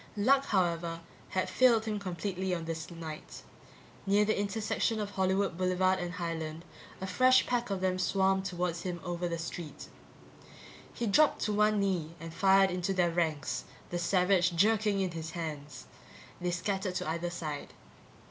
Luck, 0.17 0.45
however, 0.45 1.01
had 1.29 1.47
failed 1.47 1.85
him 1.85 1.99
completely 1.99 2.55
on 2.55 2.65
this 2.65 2.89
night. 2.89 3.43
Near 4.07 4.25
the 4.25 4.35
intersection 4.39 4.99
of 4.99 5.11
Hollywood 5.11 5.59
Boulevard 5.59 5.99
and 5.99 6.13
Highland, 6.13 6.65
a 6.99 7.05
fresh 7.05 7.45
pack 7.45 7.69
of 7.69 7.81
them 7.81 7.99
swarmed 7.99 8.43
toward 8.43 8.77
him 8.77 8.99
over 9.03 9.27
the 9.27 9.37
street. 9.37 9.89
He 10.91 11.05
dropped 11.05 11.41
to 11.43 11.53
one 11.53 11.79
knee 11.79 12.15
and 12.19 12.33
fired 12.33 12.71
into 12.71 12.95
their 12.95 13.11
ranks, 13.11 13.65
the 13.91 13.99
Savage 13.99 14.55
jerking 14.55 14.99
in 14.99 15.11
his 15.11 15.29
hands. 15.37 15.85
They 16.41 16.49
scattered 16.49 16.95
to 16.95 17.07
either 17.07 17.29
side. 17.29 17.71